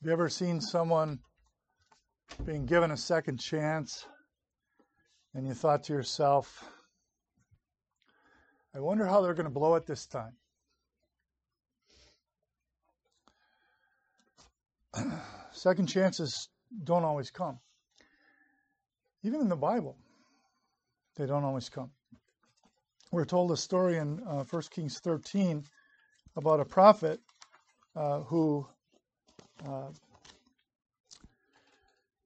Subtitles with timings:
[0.00, 1.18] You ever seen someone
[2.44, 4.06] being given a second chance
[5.34, 6.64] and you thought to yourself,
[8.72, 10.36] I wonder how they're going to blow it this time?
[15.50, 16.48] second chances
[16.84, 17.58] don't always come.
[19.24, 19.96] Even in the Bible,
[21.16, 21.90] they don't always come.
[23.10, 25.64] We're told a story in uh, 1 Kings 13
[26.36, 27.18] about a prophet
[27.96, 28.68] uh, who
[29.66, 29.88] uh,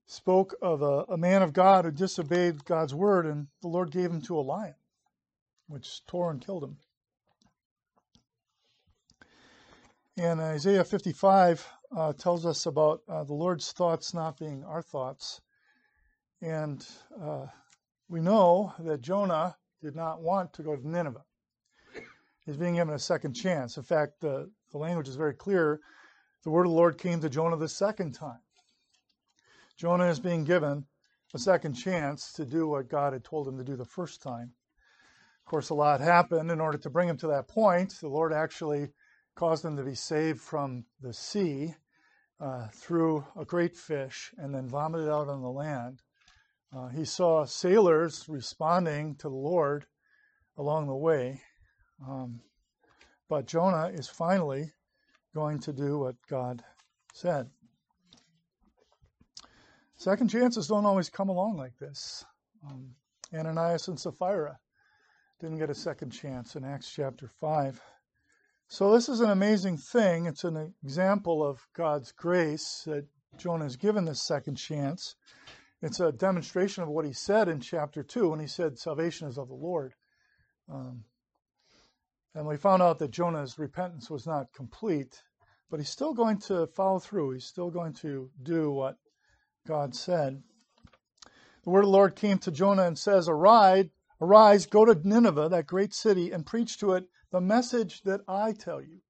[0.06, 4.10] spoke of a, a, man of God who disobeyed God's word, and the Lord gave
[4.10, 4.74] him to a lion,
[5.68, 6.76] which tore and killed him.
[10.18, 15.40] And Isaiah 55 uh, tells us about uh, the Lord's thoughts not being our thoughts.
[16.42, 16.86] And
[17.20, 17.46] uh,
[18.08, 21.24] we know that Jonah did not want to go to Nineveh.
[22.44, 23.76] He's being given a second chance.
[23.76, 25.80] In fact, the, the language is very clear.
[26.44, 28.40] The word of the Lord came to Jonah the second time.
[29.76, 30.86] Jonah is being given
[31.34, 34.52] a second chance to do what God had told him to do the first time.
[35.44, 37.94] Of course, a lot happened in order to bring him to that point.
[38.00, 38.88] The Lord actually
[39.34, 41.74] caused him to be saved from the sea
[42.40, 46.02] uh, through a great fish and then vomited out on the land.
[46.74, 49.86] Uh, he saw sailors responding to the Lord
[50.56, 51.40] along the way.
[52.06, 52.40] Um,
[53.28, 54.72] but Jonah is finally
[55.34, 56.62] going to do what God
[57.12, 57.48] said.
[59.96, 62.24] Second chances don't always come along like this.
[62.68, 62.94] Um,
[63.32, 64.58] Ananias and Sapphira
[65.40, 67.80] didn't get a second chance in Acts chapter 5.
[68.68, 70.26] So, this is an amazing thing.
[70.26, 75.14] It's an example of God's grace that Jonah is given this second chance.
[75.82, 79.36] It's a demonstration of what he said in chapter 2 when he said, Salvation is
[79.36, 79.94] of the Lord.
[80.72, 81.04] Um,
[82.34, 85.22] and we found out that Jonah's repentance was not complete,
[85.70, 87.32] but he's still going to follow through.
[87.32, 88.96] He's still going to do what
[89.66, 90.42] God said.
[91.64, 93.86] The word of the Lord came to Jonah and says, Arise,
[94.20, 98.52] arise, go to Nineveh, that great city, and preach to it the message that I
[98.52, 99.00] tell you.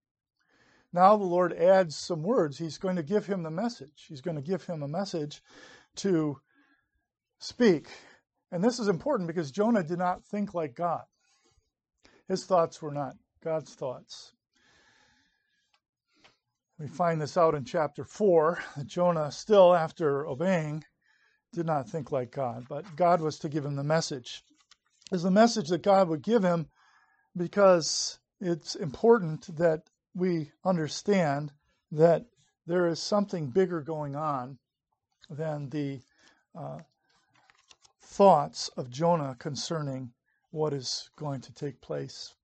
[0.93, 2.59] Now the Lord adds some words.
[2.59, 4.05] He's going to give him the message.
[4.09, 5.43] He's going to give him a message
[5.97, 6.39] to
[7.39, 7.89] speak.
[8.51, 11.03] And this is important because Jonah did not think like God.
[12.33, 14.33] His thoughts were not God's thoughts.
[16.79, 20.83] We find this out in chapter 4 that Jonah, still after obeying,
[21.53, 24.45] did not think like God, but God was to give him the message.
[25.13, 26.71] Is the message that God would give him
[27.37, 29.83] because it's important that
[30.15, 31.53] we understand
[31.91, 32.25] that
[32.67, 34.59] there is something bigger going on
[35.29, 36.01] than the
[36.59, 36.79] uh,
[38.01, 40.15] thoughts of Jonah concerning
[40.53, 42.35] what is going to take place.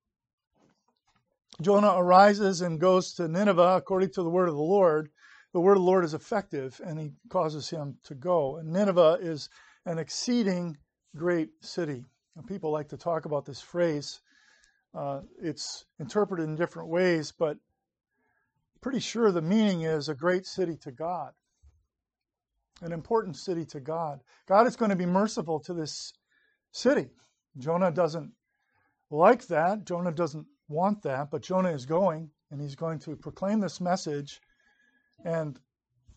[1.63, 5.11] Jonah arises and goes to Nineveh according to the word of the Lord.
[5.53, 8.57] The word of the Lord is effective and he causes him to go.
[8.57, 9.49] And Nineveh is
[9.87, 10.77] an exceeding
[11.17, 12.05] great city.
[12.37, 14.21] And people like to talk about this phrase.
[14.95, 17.59] Uh, it's interpreted in different ways, but
[18.81, 21.33] pretty sure the meaning is a great city to God
[22.83, 24.21] an important city to God.
[24.47, 26.13] God is going to be merciful to this
[26.73, 27.09] city.
[27.59, 28.33] Jonah doesn't
[29.11, 29.85] like that.
[29.85, 34.41] Jonah doesn't want that, but Jonah is going and he's going to proclaim this message,
[35.25, 35.59] and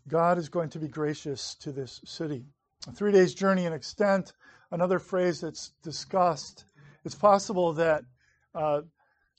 [0.07, 2.45] God is going to be gracious to this city.
[2.87, 4.33] A three days journey in extent,
[4.71, 6.65] another phrase that's discussed.
[7.03, 8.03] It's possible that
[8.55, 8.81] uh,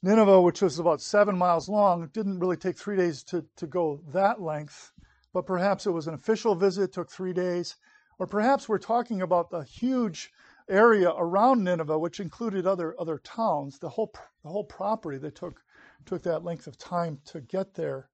[0.02, 4.02] Nineveh, which was about seven miles long, didn't really take three days to, to go
[4.12, 4.92] that length
[5.32, 7.76] but perhaps it was an official visit, took three days,
[8.18, 10.30] or perhaps we're talking about the huge
[10.68, 14.12] area around Nineveh, which included other other towns, the whole
[14.42, 15.62] the whole property that took
[16.06, 18.08] took that length of time to get there.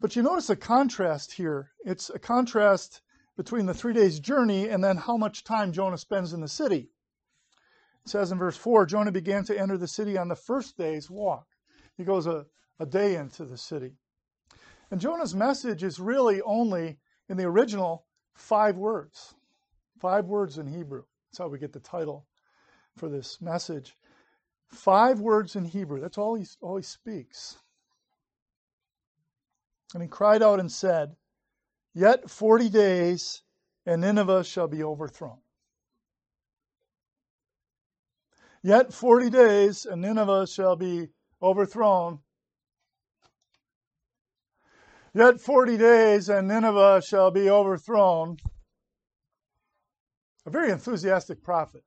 [0.00, 1.70] But you notice a contrast here.
[1.84, 3.02] It's a contrast
[3.36, 6.90] between the three days journey and then how much time Jonah spends in the city.
[8.04, 11.08] It says in verse 4 Jonah began to enter the city on the first day's
[11.08, 11.46] walk.
[11.96, 12.46] He goes a,
[12.80, 13.96] a day into the city.
[14.90, 16.98] And Jonah's message is really only
[17.28, 18.04] in the original
[18.34, 19.34] five words.
[20.00, 21.04] Five words in Hebrew.
[21.32, 22.26] That's how we get the title
[22.98, 23.96] for this message.
[24.68, 25.98] Five words in Hebrew.
[25.98, 27.56] That's all he, all he speaks.
[29.94, 31.16] And he cried out and said,
[31.94, 33.40] Yet forty days,
[33.86, 35.38] and Nineveh shall be overthrown.
[38.62, 41.08] Yet forty days, and Nineveh shall be
[41.42, 42.18] overthrown.
[45.14, 48.36] Yet forty days and Nineveh shall be overthrown.
[50.44, 51.84] A very enthusiastic prophet.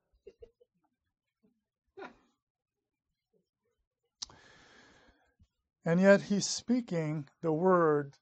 [5.86, 8.16] And yet he's speaking the word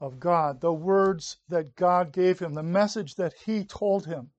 [0.00, 4.30] of God, the words that God gave him, the message that he told him.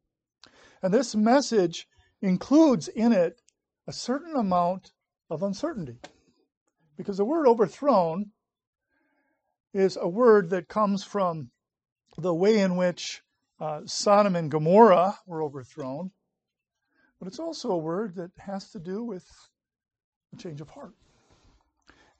[0.82, 1.88] And this message
[2.22, 3.42] includes in it
[3.88, 4.94] a certain amount
[5.30, 6.00] of uncertainty.
[6.96, 8.32] Because the word overthrown
[9.74, 11.50] is a word that comes from
[12.18, 13.22] the way in which
[13.60, 16.12] uh, Sodom and Gomorrah were overthrown,
[17.20, 19.26] but it's also a word that has to do with
[20.34, 20.94] a change of heart.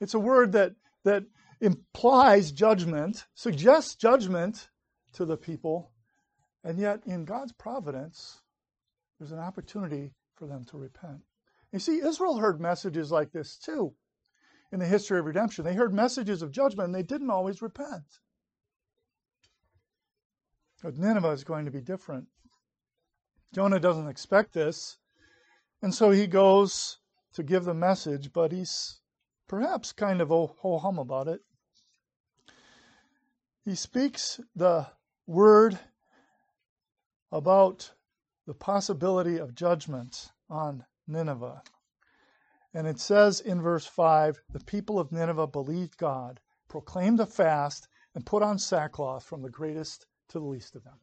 [0.00, 0.74] It's a word that,
[1.04, 1.24] that
[1.60, 4.68] implies judgment, suggests judgment
[5.12, 5.90] to the people,
[6.64, 8.42] and yet in God's providence,
[9.18, 11.20] there's an opportunity for them to repent.
[11.72, 13.94] You see, Israel heard messages like this too
[14.72, 15.64] in the history of redemption.
[15.64, 18.04] They heard messages of judgment and they didn't always repent.
[20.82, 22.28] But Nineveh is going to be different.
[23.52, 24.98] Jonah doesn't expect this,
[25.82, 26.98] and so he goes
[27.32, 29.00] to give the message, but he's
[29.48, 31.40] perhaps kind of ho hum about it.
[33.64, 34.86] He speaks the
[35.26, 35.78] word
[37.30, 37.92] about
[38.46, 41.62] the possibility of judgment on Nineveh.
[42.72, 47.88] And it says in verse 5 the people of Nineveh believed God, proclaimed a fast,
[48.14, 50.98] and put on sackcloth from the greatest to the least of them.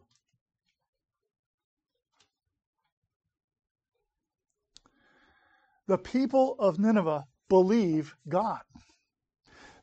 [5.87, 8.61] The people of Nineveh believe God.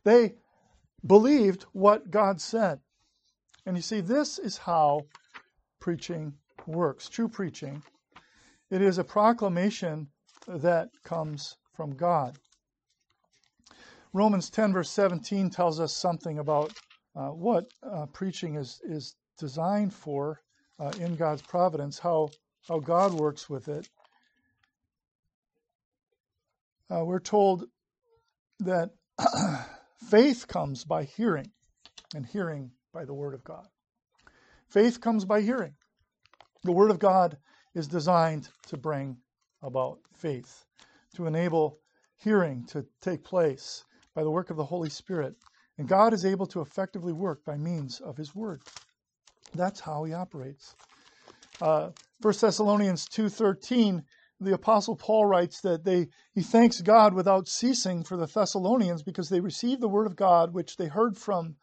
[0.05, 0.35] They
[1.07, 2.81] believed what God said.
[3.67, 5.03] And you see, this is how
[5.81, 6.35] preaching
[6.67, 7.09] works.
[7.09, 7.83] True preaching.
[8.71, 10.09] It is a proclamation
[10.49, 12.37] that comes from God.
[14.13, 16.73] Romans 10, verse 17, tells us something about
[17.15, 20.41] uh, what uh, preaching is, is designed for
[20.79, 22.31] uh, in God's providence, how,
[22.69, 23.89] how God works with it.
[26.89, 27.65] Uh, we're told
[28.61, 28.91] that
[30.11, 31.51] faith comes by hearing,
[32.15, 33.67] and hearing by the Word of God.
[34.69, 35.75] Faith comes by hearing.
[36.63, 37.37] The Word of God
[37.75, 39.17] is designed to bring
[39.61, 40.65] about faith,
[41.17, 41.81] to enable
[42.19, 43.83] hearing to take place
[44.15, 45.35] by the work of the Holy Spirit.
[45.79, 48.63] And God is able to effectively work by means of His Word.
[49.55, 50.75] That's how He operates.
[51.61, 51.91] Uh,
[52.23, 54.03] 1 Thessalonians 2.13,
[54.41, 59.29] the Apostle Paul writes that they, he thanks God without ceasing for the Thessalonians because
[59.29, 61.57] they received the Word of God, which they heard from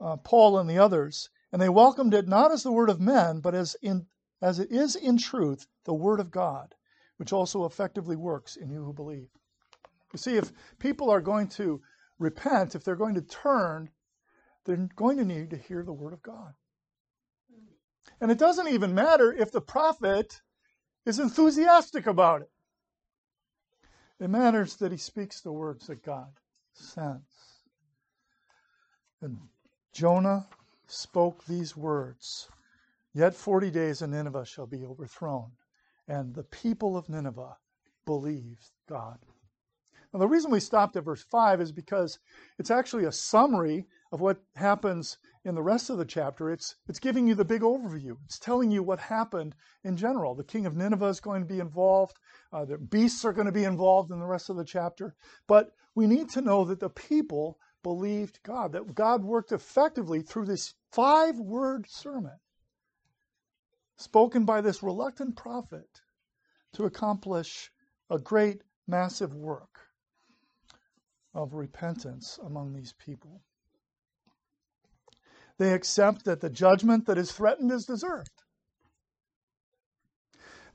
[0.00, 3.40] uh, Paul and the others, and they welcomed it not as the Word of men,
[3.40, 4.06] but as, in,
[4.40, 6.74] as it is in truth the Word of God,
[7.18, 9.28] which also effectively works in you who believe.
[10.12, 11.80] You see, if people are going to
[12.18, 13.90] repent, if they're going to turn,
[14.64, 16.54] they're going to need to hear the Word of God.
[18.22, 20.40] And it doesn't even matter if the prophet
[21.04, 22.50] is enthusiastic about it.
[24.20, 26.28] It matters that he speaks the words that God
[26.72, 27.58] sends.
[29.20, 29.38] And
[29.92, 30.46] Jonah
[30.86, 32.48] spoke these words
[33.12, 35.50] Yet 40 days and Nineveh shall be overthrown.
[36.06, 37.56] And the people of Nineveh
[38.06, 39.18] believed God.
[40.12, 42.20] Now, the reason we stopped at verse 5 is because
[42.58, 46.50] it's actually a summary of what happens in the rest of the chapter.
[46.50, 48.18] It's, it's giving you the big overview.
[48.26, 50.34] It's telling you what happened in general.
[50.34, 52.18] The king of Nineveh is going to be involved,
[52.52, 55.16] uh, the beasts are going to be involved in the rest of the chapter.
[55.48, 60.46] But we need to know that the people believed God, that God worked effectively through
[60.46, 62.38] this five word sermon
[63.96, 66.02] spoken by this reluctant prophet
[66.74, 67.70] to accomplish
[68.10, 69.80] a great, massive work
[71.34, 73.42] of repentance among these people.
[75.58, 78.42] They accept that the judgment that is threatened is deserved.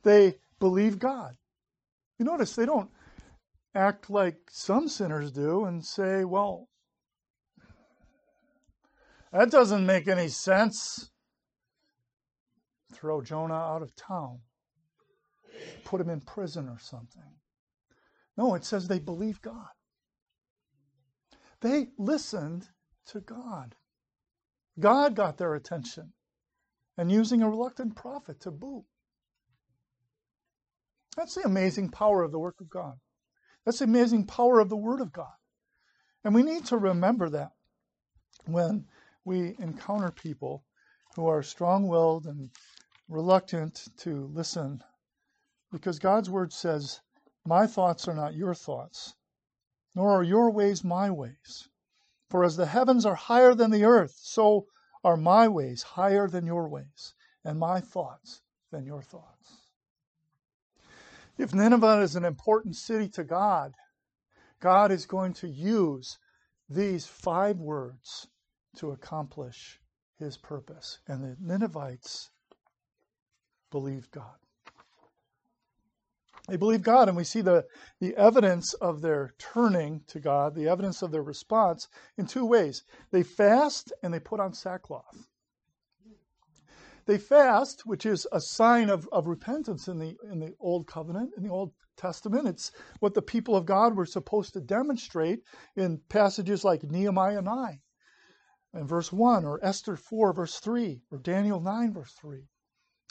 [0.03, 1.35] They believe God.
[2.19, 2.89] You notice they don't
[3.75, 6.67] act like some sinners do and say, well,
[9.31, 11.09] that doesn't make any sense.
[12.93, 14.39] Throw Jonah out of town,
[15.83, 17.35] put him in prison or something.
[18.37, 19.67] No, it says they believe God.
[21.61, 22.69] They listened
[23.07, 23.75] to God.
[24.79, 26.13] God got their attention,
[26.97, 28.85] and using a reluctant prophet to boot.
[31.15, 32.99] That's the amazing power of the work of God.
[33.65, 35.33] That's the amazing power of the Word of God.
[36.23, 37.51] And we need to remember that
[38.45, 38.85] when
[39.25, 40.63] we encounter people
[41.15, 42.51] who are strong willed and
[43.09, 44.83] reluctant to listen,
[45.71, 47.01] because God's Word says,
[47.45, 49.15] My thoughts are not your thoughts,
[49.95, 51.67] nor are your ways my ways.
[52.29, 54.67] For as the heavens are higher than the earth, so
[55.03, 58.41] are my ways higher than your ways, and my thoughts
[58.71, 59.71] than your thoughts.
[61.37, 63.75] If Nineveh is an important city to God,
[64.59, 66.17] God is going to use
[66.67, 68.27] these five words
[68.77, 69.79] to accomplish
[70.17, 70.99] his purpose.
[71.07, 72.31] And the Ninevites
[73.71, 74.37] believed God.
[76.47, 77.65] They believe God, and we see the,
[77.99, 82.83] the evidence of their turning to God, the evidence of their response in two ways.
[83.11, 85.27] They fast and they put on sackcloth.
[87.05, 91.33] They fast, which is a sign of, of repentance in the, in the Old Covenant,
[91.37, 92.47] in the Old Testament.
[92.47, 95.43] It's what the people of God were supposed to demonstrate
[95.75, 97.81] in passages like Nehemiah 9
[98.73, 102.47] and verse 1, or Esther 4, verse 3, or Daniel 9, verse 3.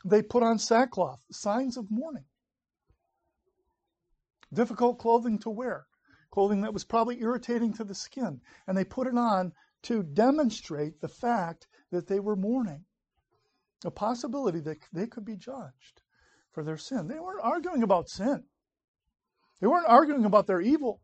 [0.04, 2.24] They put on sackcloth, signs of mourning.
[4.52, 5.86] Difficult clothing to wear,
[6.30, 8.40] clothing that was probably irritating to the skin.
[8.66, 12.84] And they put it on to demonstrate the fact that they were mourning,
[13.84, 16.02] a possibility that they could be judged
[16.50, 17.08] for their sin.
[17.08, 18.44] They weren't arguing about sin,
[19.60, 21.02] they weren't arguing about their evil,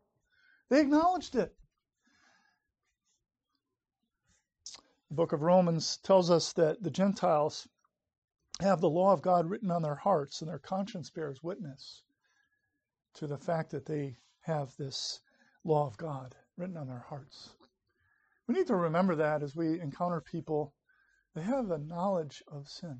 [0.69, 1.55] they acknowledged it.
[5.09, 7.67] The book of Romans tells us that the Gentiles
[8.59, 12.02] have the law of God written on their hearts, and their conscience bears witness
[13.15, 15.21] to the fact that they have this
[15.63, 17.49] law of God written on their hearts.
[18.47, 20.73] We need to remember that as we encounter people,
[21.33, 22.99] they have a knowledge of sin.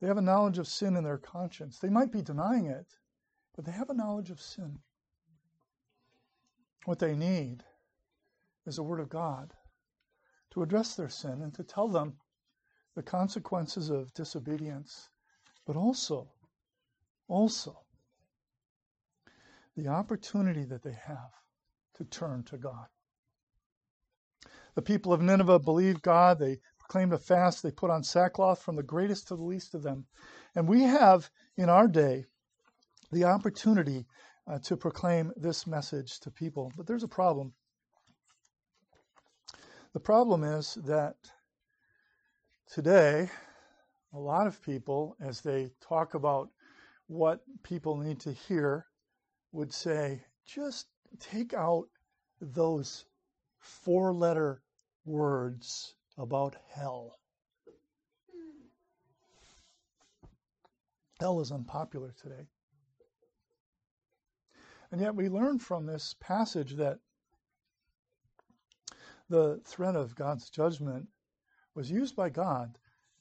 [0.00, 1.78] They have a knowledge of sin in their conscience.
[1.78, 2.86] They might be denying it,
[3.54, 4.78] but they have a knowledge of sin.
[6.86, 7.62] What they need
[8.66, 9.52] is the Word of God
[10.50, 12.18] to address their sin and to tell them
[12.94, 15.10] the consequences of disobedience,
[15.66, 16.28] but also,
[17.28, 17.79] also,
[19.76, 21.32] the opportunity that they have
[21.94, 22.86] to turn to God.
[24.74, 26.38] The people of Nineveh believed God.
[26.38, 27.62] They proclaimed a fast.
[27.62, 30.06] They put on sackcloth from the greatest to the least of them.
[30.54, 32.26] And we have in our day
[33.12, 34.06] the opportunity
[34.46, 36.72] uh, to proclaim this message to people.
[36.76, 37.52] But there's a problem.
[39.92, 41.16] The problem is that
[42.72, 43.28] today,
[44.12, 46.48] a lot of people, as they talk about
[47.08, 48.86] what people need to hear,
[49.52, 50.86] would say, just
[51.18, 51.88] take out
[52.40, 53.04] those
[53.58, 54.62] four letter
[55.04, 57.18] words about hell.
[61.18, 62.46] Hell is unpopular today.
[64.90, 66.98] And yet we learn from this passage that
[69.28, 71.08] the threat of God's judgment
[71.74, 72.76] was used by God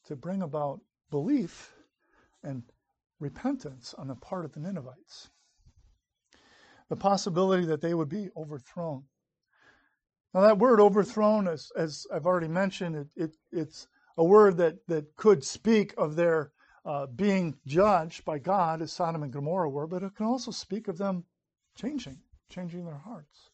[0.05, 0.81] to bring about
[1.11, 1.75] belief
[2.41, 2.63] and
[3.19, 5.29] repentance on the part of the Ninevites.
[6.89, 9.03] The possibility that they would be overthrown.
[10.33, 14.85] Now, that word overthrown, as, as I've already mentioned, it, it, it's a word that,
[14.87, 16.51] that could speak of their
[16.85, 20.87] uh, being judged by God, as Sodom and Gomorrah were, but it can also speak
[20.87, 21.23] of them
[21.75, 22.17] changing,
[22.49, 23.49] changing their hearts.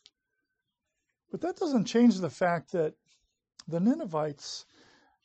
[1.31, 2.93] But that doesn't change the fact that
[3.67, 4.65] the Ninevites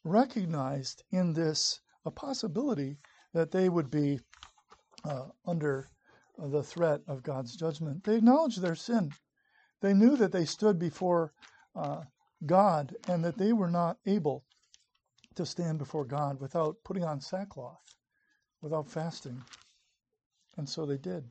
[0.04, 2.96] recognized in this a possibility
[3.34, 4.18] that they would be
[5.04, 5.88] uh, under
[6.48, 8.04] the threat of God's judgment.
[8.04, 9.12] They acknowledged their sin.
[9.80, 11.32] They knew that they stood before
[11.74, 12.02] uh,
[12.46, 14.44] God and that they were not able
[15.34, 17.80] to stand before God without putting on sackcloth,
[18.60, 19.42] without fasting.
[20.56, 21.24] And so they did.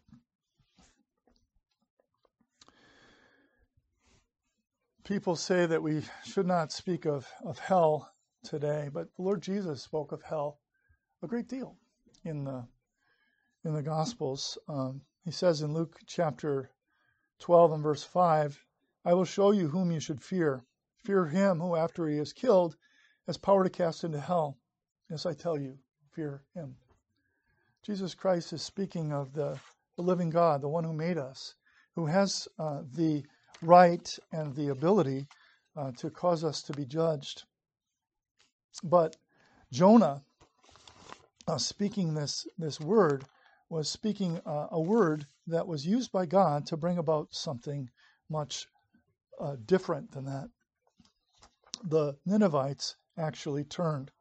[5.10, 8.14] people say that we should not speak of, of hell
[8.44, 10.60] today, but the Lord Jesus spoke of hell
[11.24, 11.76] a great deal
[12.24, 12.64] in the
[13.70, 14.58] in the Gospels.
[14.68, 16.72] Um, he says in Luke chapter
[17.38, 18.60] 12 and verse 5,
[19.06, 20.64] I will show you whom you should fear.
[21.06, 22.76] Fear him who, after he is killed,
[23.28, 24.58] has power to cast into hell.
[25.08, 25.78] Yes, I tell you,
[26.12, 26.76] fear him.
[27.84, 29.60] Jesus Christ is speaking of the,
[29.96, 31.54] the living God, the one who made us,
[31.96, 33.24] who has uh, the
[33.62, 35.28] right and the ability
[35.78, 37.44] uh, to cause us to be judged.
[38.84, 39.16] But
[39.72, 40.24] Jonah,
[41.48, 43.26] uh, speaking this, this word,
[43.70, 47.90] was speaking uh, a word that was used by God to bring about something
[48.30, 48.68] much
[49.40, 50.50] uh, different than that.
[51.84, 54.12] The Ninevites actually turned.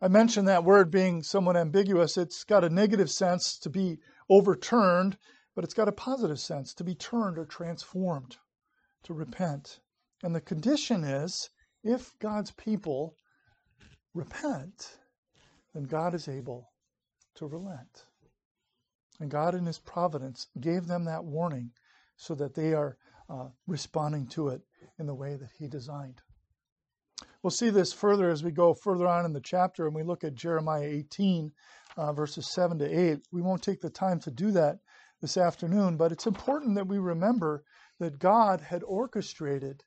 [0.00, 2.16] I mentioned that word being somewhat ambiguous.
[2.16, 3.98] It's got a negative sense to be
[4.28, 5.16] overturned,
[5.54, 8.36] but it's got a positive sense to be turned or transformed,
[9.04, 9.80] to repent.
[10.22, 11.50] And the condition is
[11.82, 13.16] if God's people
[14.12, 14.98] repent,
[15.72, 16.72] then God is able
[17.36, 18.06] to relent.
[19.20, 21.70] And God, in His providence, gave them that warning
[22.16, 22.96] so that they are
[23.28, 24.62] uh, responding to it
[24.98, 26.20] in the way that He designed.
[27.42, 30.24] We'll see this further as we go further on in the chapter and we look
[30.24, 31.52] at Jeremiah 18,
[31.96, 33.26] uh, verses 7 to 8.
[33.30, 34.80] We won't take the time to do that
[35.20, 37.64] this afternoon, but it's important that we remember
[37.98, 39.82] that God had orchestrated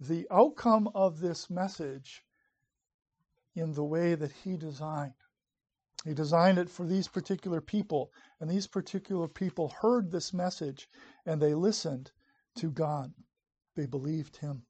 [0.00, 2.22] the outcome of this message
[3.54, 5.14] in the way that he designed.
[6.04, 10.88] He designed it for these particular people, and these particular people heard this message
[11.24, 12.12] and they listened
[12.56, 13.14] to God.
[13.74, 14.66] They believed him.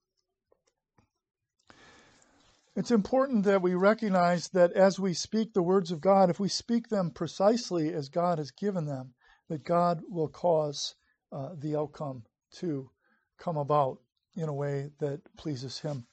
[2.76, 6.48] It's important that we recognize that as we speak the words of God, if we
[6.48, 9.14] speak them precisely as God has given them,
[9.48, 10.94] that God will cause
[11.30, 12.24] uh, the outcome
[12.56, 12.90] to
[13.38, 13.98] come about
[14.36, 16.06] in a way that pleases Him.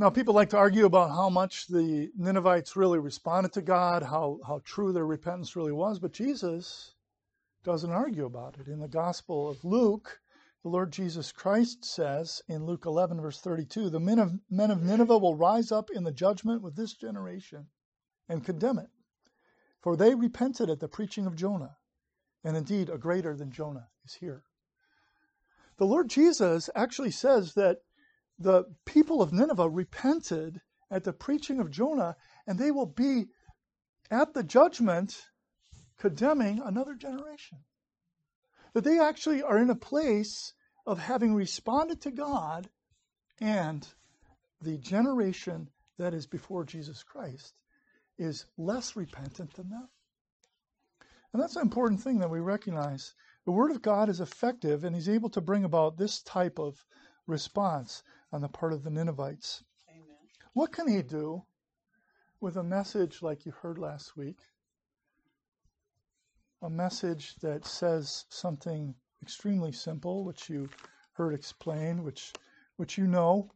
[0.00, 4.40] Now, people like to argue about how much the Ninevites really responded to God, how,
[4.46, 6.94] how true their repentance really was, but Jesus
[7.64, 8.66] doesn't argue about it.
[8.66, 10.22] In the Gospel of Luke,
[10.62, 14.82] the Lord Jesus Christ says in Luke 11, verse 32, the men of, men of
[14.82, 17.66] Nineveh will rise up in the judgment with this generation
[18.26, 18.88] and condemn it,
[19.82, 21.76] for they repented at the preaching of Jonah,
[22.42, 24.44] and indeed a greater than Jonah is here.
[25.76, 27.82] The Lord Jesus actually says that
[28.40, 32.16] the people of Nineveh repented at the preaching of Jonah,
[32.46, 33.26] and they will be
[34.10, 35.28] at the judgment
[35.98, 37.58] condemning another generation.
[38.72, 40.54] That they actually are in a place
[40.86, 42.70] of having responded to God
[43.40, 43.86] and
[44.62, 45.68] the generation
[45.98, 47.54] that is before Jesus Christ
[48.18, 49.88] is less repentant than them.
[51.32, 53.14] And that's an important thing that we recognize.
[53.44, 56.84] The Word of God is effective, and He's able to bring about this type of
[57.26, 59.64] response on the part of the Ninevites.
[59.88, 60.16] Amen.
[60.52, 61.42] What can he do
[62.40, 64.38] with a message like you heard last week?
[66.62, 70.68] A message that says something extremely simple, which you
[71.12, 72.32] heard explained, which
[72.76, 73.50] which you know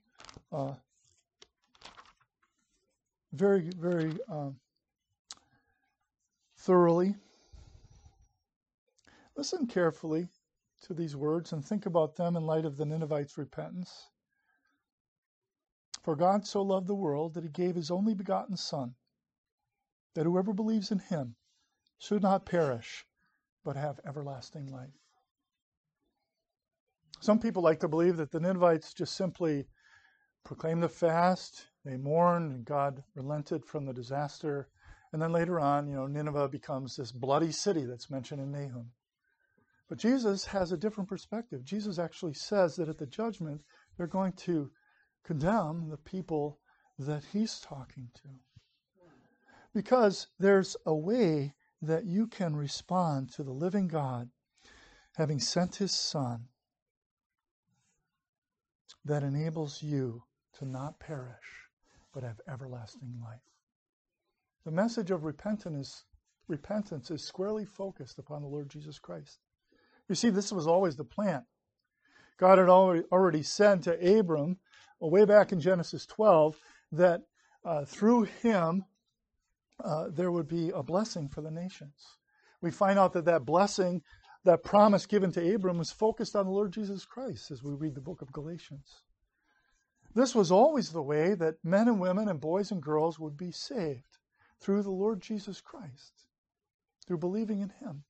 [0.53, 0.75] uh,
[3.33, 4.57] very very um,
[6.59, 7.15] thoroughly.
[9.37, 10.29] Listen carefully
[10.83, 14.11] to these words and think about them in light of the Ninevites' repentance.
[16.05, 18.95] For God so loved the world that he gave his only begotten Son,
[20.15, 21.35] that whoever believes in him
[21.99, 23.07] should not perish,
[23.65, 24.93] but have everlasting life.
[27.21, 29.67] Some people like to believe that the Ninevites just simply
[30.45, 34.69] proclaimed the fast, they mourned, and God relented from the disaster.
[35.15, 38.91] And then later on, you know, Nineveh becomes this bloody city that's mentioned in Nahum.
[39.89, 41.65] But Jesus has a different perspective.
[41.65, 43.63] Jesus actually says that at the judgment,
[43.97, 44.71] they're going to
[45.25, 46.61] condemn the people
[46.99, 48.29] that he's talking to.
[49.75, 54.29] Because there's a way that you can respond to the living God,
[55.17, 56.47] having sent his Son,
[59.05, 60.23] that enables you
[60.59, 61.69] to not perish,
[62.13, 63.41] but have everlasting life.
[64.65, 66.05] The message of repentance is,
[66.49, 69.41] repentance is squarely focused upon the Lord Jesus Christ.
[70.09, 71.45] You see, this was always the plan.
[72.37, 74.59] God had already, said to Abram
[75.01, 76.59] way back in Genesis 12
[76.93, 77.23] that
[77.65, 78.85] uh, through him
[79.83, 82.17] uh, there would be a blessing for the nations.
[82.61, 84.03] We find out that that blessing,
[84.45, 87.95] that promise given to Abram, was focused on the Lord Jesus Christ as we read
[87.95, 89.03] the book of Galatians.
[90.15, 93.51] This was always the way that men and women and boys and girls would be
[93.51, 94.19] saved
[94.61, 96.13] through the Lord Jesus Christ,
[97.07, 98.05] through believing in him.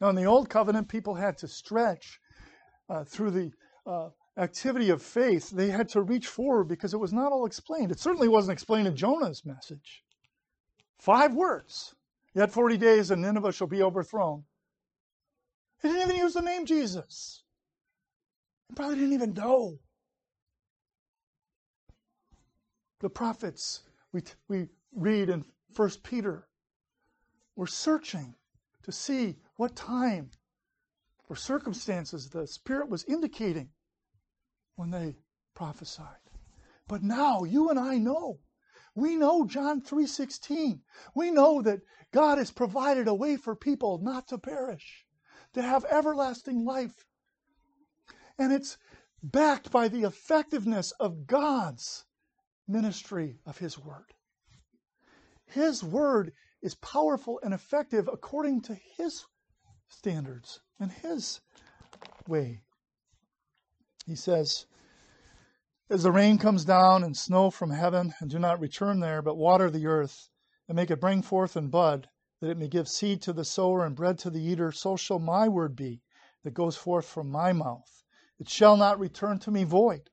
[0.00, 2.20] Now, in the Old Covenant, people had to stretch
[2.88, 3.52] uh, through the
[3.86, 7.90] uh, activity of faith, they had to reach forward because it was not all explained.
[7.90, 10.04] It certainly wasn't explained in Jonah's message.
[10.98, 11.94] Five words.
[12.34, 14.44] Yet 40 days and Nineveh shall be overthrown.
[15.80, 17.44] He didn't even use the name Jesus.
[18.68, 19.78] He probably didn't even know.
[23.00, 25.44] The prophets we, we read in
[25.76, 26.48] 1 Peter
[27.54, 28.34] were searching
[28.82, 30.30] to see what time
[31.28, 33.70] or circumstances the Spirit was indicating
[34.76, 35.16] when they
[35.54, 36.18] prophesied.
[36.86, 38.40] But now you and I know.
[38.94, 40.82] We know John 3:16.
[41.14, 41.82] We know that
[42.12, 45.06] God has provided a way for people not to perish,
[45.54, 47.06] to have everlasting life.
[48.38, 48.76] And it's
[49.22, 52.04] backed by the effectiveness of God's
[52.68, 54.14] ministry of his word.
[55.46, 56.32] His word
[56.62, 59.24] is powerful and effective according to his
[59.94, 61.40] standards and his
[62.26, 62.60] way
[64.06, 64.66] he says,
[65.88, 69.38] As the rain comes down and snow from heaven, and do not return there, but
[69.38, 70.28] water the earth,
[70.68, 73.82] and make it bring forth and bud, that it may give seed to the sower
[73.82, 76.02] and bread to the eater, so shall my word be
[76.42, 78.04] that goes forth from my mouth.
[78.38, 80.10] It shall not return to me void,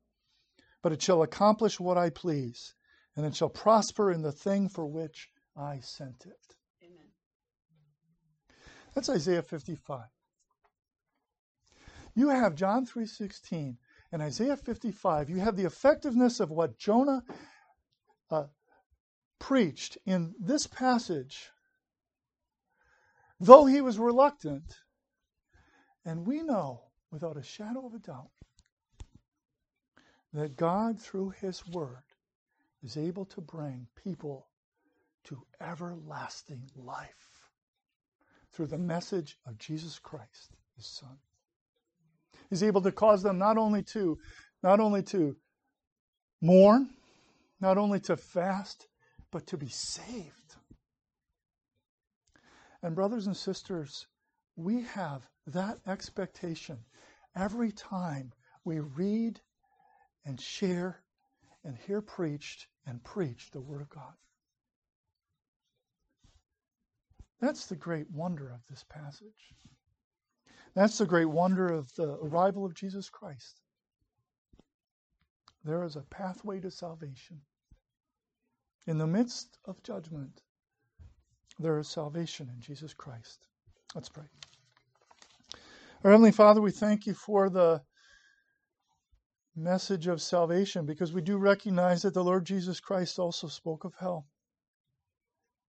[0.82, 2.76] but it shall accomplish what I please,
[3.18, 6.56] and it shall prosper in the thing for which I sent it.
[8.94, 10.06] That's Isaiah 55.
[12.14, 13.78] You have John 3:16
[14.12, 17.24] and Isaiah 55, you have the effectiveness of what Jonah
[18.30, 18.48] uh,
[19.40, 21.50] preached in this passage,
[23.40, 24.80] though he was reluctant.
[26.04, 28.32] And we know without a shadow of a doubt
[30.34, 32.04] that God, through His Word,
[32.82, 34.48] is able to bring people
[35.26, 37.31] to everlasting life
[38.54, 41.18] through the message of Jesus Christ, His Son.
[42.50, 44.18] He's able to cause them not only to
[44.64, 45.36] not only to
[46.42, 46.90] mourn,
[47.60, 48.88] not only to fast,
[49.32, 50.56] but to be saved.
[52.84, 54.08] And brothers and sisters,
[54.56, 56.80] we have that expectation
[57.36, 58.34] every time
[58.64, 59.40] we read
[60.26, 61.02] and share
[61.64, 64.14] and hear preached and preach the Word of God.
[67.42, 69.56] That's the great wonder of this passage.
[70.76, 73.60] That's the great wonder of the arrival of Jesus Christ.
[75.64, 77.42] There is a pathway to salvation.
[78.88, 80.42] In the midst of judgment,
[81.60, 83.48] there is salvation in Jesus Christ.
[83.94, 84.26] Let's pray.
[86.04, 87.82] Our Heavenly Father, we thank you for the
[89.56, 93.94] message of salvation because we do recognize that the Lord Jesus Christ also spoke of
[94.00, 94.26] hell.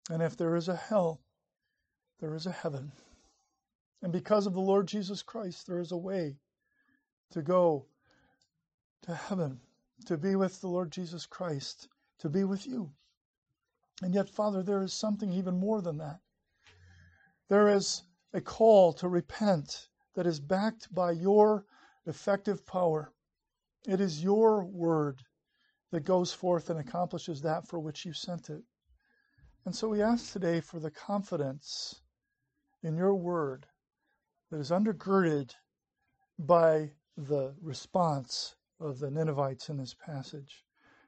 [0.08, 1.20] And if there is a hell,
[2.22, 2.92] there is a heaven.
[4.00, 6.37] And because of the Lord Jesus Christ, there is a way
[7.32, 7.87] to go
[9.02, 9.58] to heaven,
[10.06, 11.88] to be with the Lord Jesus Christ,
[12.20, 12.92] to be with you.
[14.02, 16.20] And yet, Father, there is something even more than that.
[17.48, 21.66] There is a call to repent that is backed by your
[22.06, 23.12] effective power.
[23.85, 25.22] It is your word
[25.90, 28.62] that goes forth and accomplishes that for which you sent it.
[29.64, 32.00] And so we ask today for the confidence
[32.83, 33.66] in your word
[34.51, 35.55] that is undergirded
[36.38, 40.64] by the response of the Ninevites in this passage.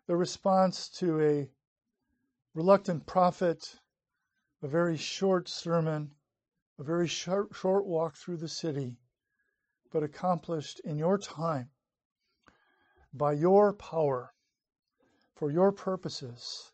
[0.07, 1.51] The response to a
[2.55, 3.81] reluctant prophet,
[4.63, 6.15] a very short sermon,
[6.79, 8.97] a very short, short walk through the city,
[9.91, 11.71] but accomplished in your time
[13.13, 14.33] by your power
[15.35, 16.73] for your purposes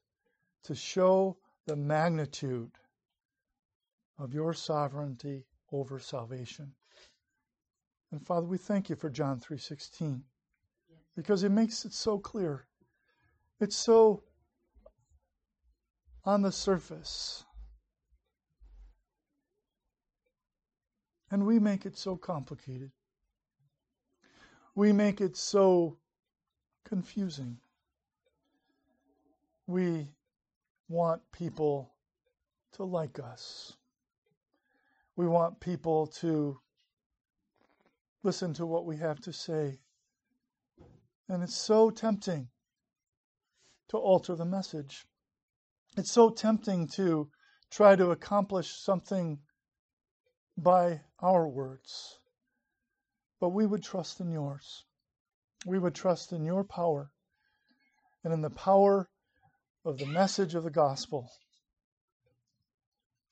[0.65, 1.37] to show
[1.67, 2.73] the magnitude
[4.21, 6.75] of your sovereignty over salvation.
[8.13, 10.25] And Father, we thank you for John 3:16
[11.17, 12.67] because it makes it so clear.
[13.61, 14.25] It's so
[16.25, 17.45] on the surface.
[21.31, 22.93] And we make it so complicated.
[24.75, 25.99] We make it so
[26.85, 27.59] confusing.
[29.67, 30.09] We
[30.89, 31.95] want people
[32.73, 33.77] to like us.
[35.16, 36.59] We want people to
[38.23, 39.81] listen to what we have to say.
[41.29, 42.49] And it's so tempting
[43.88, 45.05] to alter the message.
[45.96, 47.31] It's so tempting to
[47.70, 49.40] try to accomplish something
[50.57, 52.18] by our words.
[53.40, 54.85] But we would trust in yours
[55.66, 57.11] we would trust in your power
[58.25, 59.09] and in the power
[59.85, 61.31] of the message of the gospel.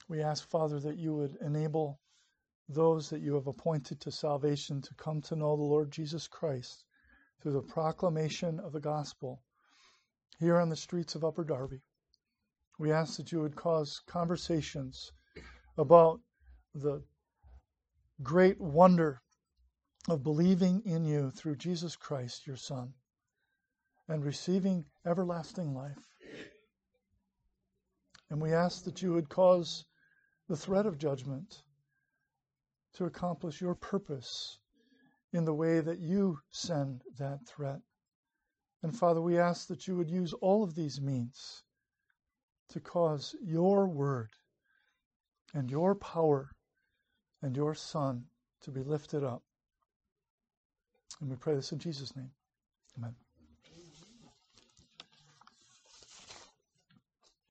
[0.08, 2.00] We ask, Father, that you would enable
[2.68, 6.84] those that you have appointed to salvation to come to know the Lord Jesus Christ
[7.40, 9.42] through the proclamation of the gospel
[10.38, 11.80] here on the streets of Upper Darby.
[12.78, 15.12] We ask that you would cause conversations
[15.76, 16.20] about
[16.74, 17.02] the
[18.22, 19.20] great wonder
[20.08, 22.94] of believing in you through Jesus Christ, your Son,
[24.08, 26.14] and receiving everlasting life.
[28.30, 29.84] And we ask that you would cause
[30.48, 31.62] the threat of judgment
[32.94, 34.58] to accomplish your purpose
[35.32, 37.80] in the way that you send that threat.
[38.82, 41.62] And Father, we ask that you would use all of these means
[42.70, 44.30] to cause your word
[45.54, 46.50] and your power
[47.42, 48.24] and your Son
[48.62, 49.42] to be lifted up.
[51.20, 52.30] And we pray this in Jesus' name.
[52.96, 53.14] Amen.